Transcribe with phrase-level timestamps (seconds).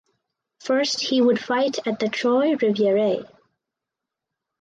[0.61, 3.29] First he would fight at the Trois Rivieres.